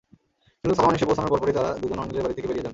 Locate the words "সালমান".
0.77-0.95